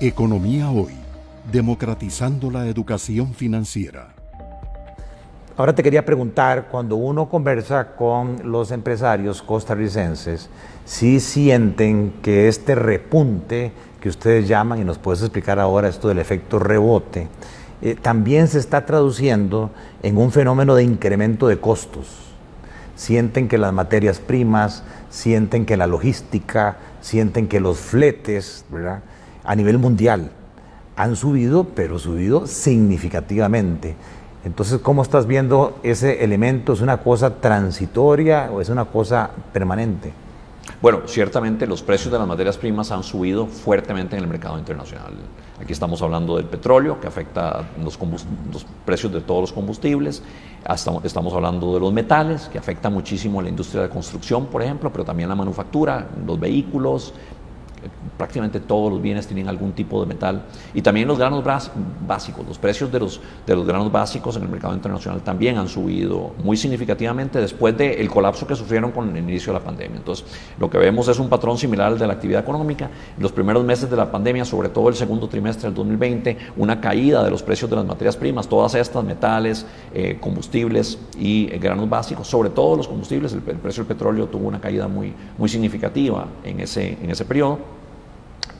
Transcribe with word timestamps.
Economía 0.00 0.70
Hoy, 0.70 0.94
democratizando 1.50 2.52
la 2.52 2.68
educación 2.68 3.34
financiera. 3.34 4.14
Ahora 5.56 5.74
te 5.74 5.82
quería 5.82 6.04
preguntar, 6.04 6.68
cuando 6.70 6.94
uno 6.94 7.28
conversa 7.28 7.96
con 7.96 8.36
los 8.44 8.70
empresarios 8.70 9.42
costarricenses, 9.42 10.50
si 10.84 11.18
sienten 11.18 12.12
que 12.22 12.46
este 12.46 12.76
repunte 12.76 13.72
que 14.00 14.08
ustedes 14.08 14.46
llaman, 14.46 14.80
y 14.80 14.84
nos 14.84 14.98
puedes 14.98 15.20
explicar 15.20 15.58
ahora 15.58 15.88
esto 15.88 16.06
del 16.06 16.20
efecto 16.20 16.60
rebote, 16.60 17.26
eh, 17.82 17.96
también 18.00 18.46
se 18.46 18.60
está 18.60 18.86
traduciendo 18.86 19.72
en 20.04 20.16
un 20.16 20.30
fenómeno 20.30 20.76
de 20.76 20.84
incremento 20.84 21.48
de 21.48 21.58
costos. 21.58 22.06
Sienten 22.94 23.48
que 23.48 23.58
las 23.58 23.72
materias 23.72 24.20
primas, 24.20 24.84
sienten 25.10 25.66
que 25.66 25.76
la 25.76 25.88
logística, 25.88 26.76
sienten 27.00 27.48
que 27.48 27.58
los 27.58 27.78
fletes, 27.78 28.64
¿verdad? 28.70 29.00
A 29.48 29.56
nivel 29.56 29.78
mundial 29.78 30.30
han 30.94 31.16
subido, 31.16 31.64
pero 31.64 31.98
subido 31.98 32.46
significativamente. 32.46 33.96
Entonces, 34.44 34.78
¿cómo 34.80 35.00
estás 35.00 35.26
viendo 35.26 35.78
ese 35.82 36.22
elemento? 36.22 36.74
¿Es 36.74 36.82
una 36.82 36.98
cosa 36.98 37.36
transitoria 37.36 38.50
o 38.52 38.60
es 38.60 38.68
una 38.68 38.84
cosa 38.84 39.30
permanente? 39.52 40.12
Bueno, 40.82 41.00
ciertamente 41.06 41.66
los 41.66 41.82
precios 41.82 42.12
de 42.12 42.18
las 42.18 42.28
materias 42.28 42.58
primas 42.58 42.90
han 42.92 43.02
subido 43.02 43.46
fuertemente 43.46 44.16
en 44.16 44.22
el 44.22 44.28
mercado 44.28 44.58
internacional. 44.58 45.14
Aquí 45.58 45.72
estamos 45.72 46.02
hablando 46.02 46.36
del 46.36 46.44
petróleo, 46.44 47.00
que 47.00 47.06
afecta 47.06 47.70
los, 47.82 47.98
los 48.52 48.66
precios 48.84 49.10
de 49.12 49.22
todos 49.22 49.40
los 49.40 49.52
combustibles. 49.52 50.22
Estamos 51.02 51.32
hablando 51.32 51.72
de 51.72 51.80
los 51.80 51.92
metales, 51.92 52.50
que 52.52 52.58
afecta 52.58 52.90
muchísimo 52.90 53.40
la 53.40 53.48
industria 53.48 53.82
de 53.82 53.88
construcción, 53.88 54.46
por 54.46 54.62
ejemplo, 54.62 54.92
pero 54.92 55.04
también 55.06 55.30
la 55.30 55.34
manufactura, 55.34 56.06
los 56.26 56.38
vehículos, 56.38 57.14
prácticamente 58.18 58.60
todos 58.60 58.92
los 58.92 59.00
bienes 59.00 59.26
tienen 59.26 59.48
algún 59.48 59.72
tipo 59.72 60.00
de 60.00 60.06
metal. 60.06 60.42
Y 60.74 60.82
también 60.82 61.08
los 61.08 61.18
granos 61.18 61.42
básicos, 62.06 62.46
los 62.46 62.58
precios 62.58 62.92
de 62.92 62.98
los, 62.98 63.20
de 63.46 63.54
los 63.54 63.66
granos 63.66 63.90
básicos 63.90 64.36
en 64.36 64.42
el 64.42 64.48
mercado 64.48 64.74
internacional 64.74 65.22
también 65.22 65.56
han 65.56 65.68
subido 65.68 66.32
muy 66.42 66.56
significativamente 66.56 67.40
después 67.40 67.78
del 67.78 68.10
colapso 68.10 68.46
que 68.46 68.56
sufrieron 68.56 68.90
con 68.90 69.16
el 69.16 69.22
inicio 69.22 69.52
de 69.52 69.60
la 69.60 69.64
pandemia. 69.64 69.96
Entonces, 69.96 70.26
lo 70.58 70.68
que 70.68 70.78
vemos 70.78 71.08
es 71.08 71.18
un 71.18 71.28
patrón 71.28 71.56
similar 71.56 71.92
al 71.92 71.98
de 71.98 72.06
la 72.06 72.14
actividad 72.14 72.42
económica. 72.42 72.90
Los 73.18 73.32
primeros 73.32 73.64
meses 73.64 73.88
de 73.88 73.96
la 73.96 74.10
pandemia, 74.10 74.44
sobre 74.44 74.68
todo 74.68 74.88
el 74.88 74.96
segundo 74.96 75.28
trimestre 75.28 75.68
del 75.68 75.74
2020, 75.74 76.36
una 76.56 76.80
caída 76.80 77.22
de 77.22 77.30
los 77.30 77.42
precios 77.42 77.70
de 77.70 77.76
las 77.76 77.86
materias 77.86 78.16
primas, 78.16 78.48
todas 78.48 78.74
estas, 78.74 79.04
metales, 79.04 79.64
eh, 79.94 80.18
combustibles 80.20 80.98
y 81.16 81.48
eh, 81.52 81.58
granos 81.58 81.88
básicos, 81.88 82.26
sobre 82.26 82.50
todo 82.50 82.76
los 82.76 82.88
combustibles, 82.88 83.32
el, 83.32 83.42
precio 83.42 83.84
del 83.84 83.88
petróleo 83.88 84.26
tuvo 84.26 84.48
una 84.48 84.60
caída 84.60 84.88
muy, 84.88 85.14
muy 85.36 85.48
significativa 85.48 86.26
en 86.42 86.60
ese, 86.60 86.98
en 87.00 87.10
ese 87.10 87.24
periodo 87.24 87.77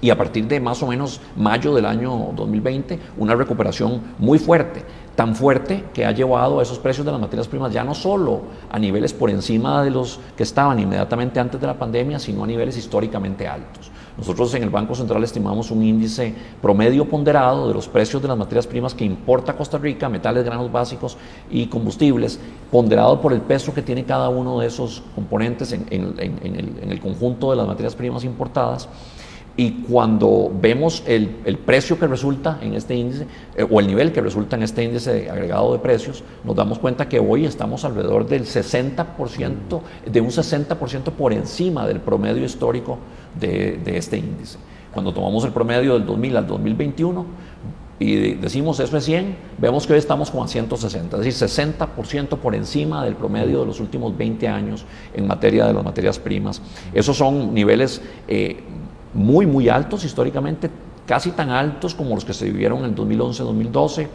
y 0.00 0.10
a 0.10 0.16
partir 0.16 0.46
de 0.46 0.60
más 0.60 0.82
o 0.82 0.86
menos 0.86 1.20
mayo 1.36 1.74
del 1.74 1.86
año 1.86 2.32
2020 2.34 2.98
una 3.18 3.34
recuperación 3.34 4.00
muy 4.18 4.38
fuerte, 4.38 4.84
tan 5.16 5.34
fuerte 5.34 5.84
que 5.92 6.04
ha 6.04 6.12
llevado 6.12 6.60
a 6.60 6.62
esos 6.62 6.78
precios 6.78 7.04
de 7.04 7.12
las 7.12 7.20
materias 7.20 7.48
primas 7.48 7.72
ya 7.72 7.82
no 7.82 7.94
solo 7.94 8.42
a 8.70 8.78
niveles 8.78 9.12
por 9.12 9.30
encima 9.30 9.82
de 9.82 9.90
los 9.90 10.20
que 10.36 10.44
estaban 10.44 10.78
inmediatamente 10.78 11.40
antes 11.40 11.60
de 11.60 11.66
la 11.66 11.78
pandemia, 11.78 12.18
sino 12.18 12.44
a 12.44 12.46
niveles 12.46 12.76
históricamente 12.76 13.48
altos. 13.48 13.90
Nosotros 14.16 14.52
en 14.54 14.64
el 14.64 14.70
Banco 14.70 14.96
Central 14.96 15.22
estimamos 15.22 15.70
un 15.70 15.82
índice 15.82 16.34
promedio 16.60 17.08
ponderado 17.08 17.68
de 17.68 17.74
los 17.74 17.86
precios 17.86 18.20
de 18.20 18.26
las 18.26 18.36
materias 18.36 18.66
primas 18.66 18.92
que 18.92 19.04
importa 19.04 19.56
Costa 19.56 19.78
Rica, 19.78 20.08
metales, 20.08 20.44
granos 20.44 20.72
básicos 20.72 21.16
y 21.50 21.66
combustibles, 21.66 22.40
ponderado 22.70 23.20
por 23.20 23.32
el 23.32 23.40
peso 23.40 23.72
que 23.72 23.82
tiene 23.82 24.04
cada 24.04 24.28
uno 24.28 24.58
de 24.58 24.66
esos 24.66 25.04
componentes 25.14 25.72
en, 25.72 25.86
el, 25.90 26.90
el 26.90 27.00
conjunto 27.00 27.50
de 27.50 27.56
las 27.56 27.66
materias 27.66 27.94
primas 27.94 28.24
importadas 28.24 28.88
y 29.58 29.72
cuando 29.88 30.52
vemos 30.54 31.02
el, 31.04 31.58
precio 31.66 31.98
que 31.98 32.06
resulta 32.06 32.60
en 32.62 32.74
este 32.74 32.94
índice, 32.94 33.26
eh, 33.56 33.66
o 33.68 33.80
el 33.80 33.88
nivel 33.88 34.12
que 34.12 34.20
resulta 34.20 34.54
en 34.54 34.62
este 34.62 34.84
índice 34.84 35.28
agregado 35.28 35.72
de 35.72 35.80
precios, 35.80 36.22
nos 36.44 36.54
damos 36.54 36.78
cuenta 36.78 37.08
que 37.08 37.18
hoy 37.18 37.44
estamos 37.44 37.84
alrededor 37.84 38.24
del 38.28 38.44
60%, 38.44 39.80
de 40.06 40.20
un 40.20 40.28
60% 40.28 41.02
por 41.10 41.32
encima 41.32 41.88
del 41.88 41.98
promedio 41.98 42.44
histórico 42.44 42.98
de, 43.38 43.80
este 43.96 44.18
índice. 44.18 44.58
Cuando 44.94 45.12
tomamos 45.12 45.44
el 45.44 45.50
promedio 45.50 45.94
del 45.94 46.06
2000 46.06 46.36
al 46.36 46.46
2021 46.46 47.26
y 47.98 48.34
decimos 48.34 48.78
eso 48.78 48.96
es 48.96 49.04
100, 49.06 49.36
vemos 49.58 49.88
que 49.88 49.94
hoy 49.94 49.98
estamos 49.98 50.32
a 50.32 50.46
160, 50.46 51.16
es 51.16 51.24
decir, 51.24 51.48
60% 51.48 52.38
por 52.38 52.54
encima 52.54 53.04
del 53.04 53.16
promedio 53.16 53.58
de 53.58 53.66
los 53.66 53.80
últimos 53.80 54.16
20 54.16 54.46
años 54.46 54.84
en 55.12 55.26
materia 55.26 55.66
de 55.66 55.72
las 55.72 55.82
materias 55.82 56.20
primas. 56.20 56.62
Esos 56.94 57.16
son 57.16 57.52
niveles 57.52 58.00
eh, 58.28 58.62
muy, 59.18 59.46
muy 59.46 59.68
altos 59.68 60.04
históricamente, 60.04 60.70
casi 61.06 61.32
tan 61.32 61.50
altos 61.50 61.94
como 61.94 62.14
los 62.14 62.24
que 62.24 62.32
se 62.32 62.46
vivieron 62.46 62.78
en 62.78 62.84
el 62.86 62.94
2011-2012, 62.94 64.08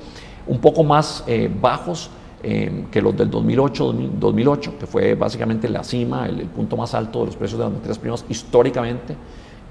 un 0.48 0.60
poco 0.60 0.84
más 0.84 1.24
eh, 1.28 1.52
bajos 1.62 2.10
eh, 2.42 2.86
que 2.92 3.02
los 3.02 3.16
del 3.16 3.30
2008-2008, 3.30 4.78
que 4.78 4.88
fue 4.88 5.16
básicamente 5.16 5.70
la 5.70 5.84
cima, 5.84 6.26
el, 6.28 6.46
punto 6.46 6.76
más 6.78 6.94
alto 6.94 7.22
de 7.22 7.26
los 7.28 7.36
precios 7.36 7.60
de 7.60 7.66
las 7.66 7.74
materias 7.74 8.00
primas 8.00 8.26
históricamente 8.30 9.16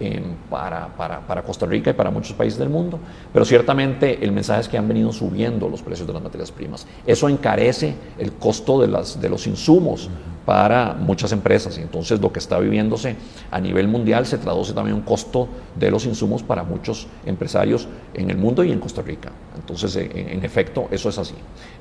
eh, 0.01 0.23
para, 0.49 0.89
para, 0.89 1.21
para, 1.21 1.43
Costa 1.43 1.67
Rica 1.67 1.91
y 1.91 1.93
para 1.93 2.11
muchos 2.11 2.33
países 2.33 2.59
del 2.59 2.71
mundo. 2.71 2.99
Pero 3.33 3.45
ciertamente 3.45 4.25
el 4.25 4.33
mensaje 4.33 4.63
es 4.63 4.69
que 4.69 4.79
han 4.79 4.89
venido 4.89 5.13
subiendo 5.13 5.69
los 5.69 5.83
precios 5.83 6.07
de 6.07 6.15
las 6.15 6.23
materias 6.23 6.51
primas. 6.51 6.87
Eso 7.07 7.29
encarece 7.29 7.95
el 8.19 8.33
costo 8.33 8.81
de, 8.81 8.89
las, 8.89 9.21
de 9.21 9.29
los 9.29 9.47
insumos 9.47 10.09
para 10.45 10.95
muchas 10.95 11.33
empresas. 11.33 11.79
Y 11.79 11.83
entonces 11.83 12.21
lo 12.21 12.33
que 12.33 12.39
está 12.39 12.59
viviéndose 12.59 13.17
a 13.51 13.61
nivel 13.61 13.89
mundial 13.89 14.27
se 14.27 14.39
traduce 14.39 14.73
también 14.73 14.97
en 14.97 15.03
un 15.03 15.07
costo 15.07 15.49
de 15.77 15.91
los 15.91 16.05
insumos 16.07 16.43
para 16.43 16.63
muchos 16.63 17.07
empresarios 17.25 17.89
en 18.15 18.31
el 18.31 18.37
mundo 18.37 18.65
y 18.65 18.73
en 18.73 18.81
Costa 18.81 19.03
Rica. 19.03 19.31
Entonces, 19.57 19.97
en, 19.97 20.45
efecto, 20.45 20.89
eso 20.91 21.09
es 21.09 21.19
así. 21.19 21.35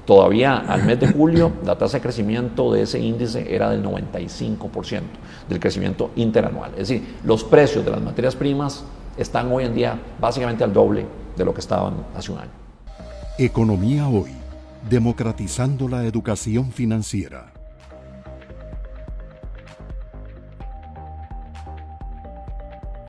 Todavía 0.05 0.57
al 0.57 0.83
mes 0.83 0.99
de 0.99 1.07
julio 1.07 1.53
la 1.65 1.77
tasa 1.77 1.97
de 1.97 2.01
crecimiento 2.01 2.71
de 2.71 2.83
ese 2.83 2.99
índice 2.99 3.53
era 3.53 3.69
del 3.69 3.83
95% 3.83 5.01
del 5.49 5.59
crecimiento 5.59 6.11
interanual. 6.15 6.71
Es 6.71 6.89
decir, 6.89 7.15
los 7.23 7.43
precios 7.43 7.83
de 7.83 7.91
las 7.91 8.01
materias 8.01 8.35
primas 8.35 8.83
están 9.17 9.51
hoy 9.51 9.65
en 9.65 9.73
día 9.73 9.99
básicamente 10.19 10.63
al 10.63 10.73
doble 10.73 11.05
de 11.35 11.45
lo 11.45 11.53
que 11.53 11.61
estaban 11.61 11.93
hace 12.15 12.31
un 12.31 12.39
año. 12.39 12.51
Economía 13.37 14.07
hoy, 14.07 14.31
democratizando 14.89 15.87
la 15.87 16.05
educación 16.05 16.71
financiera. 16.71 17.60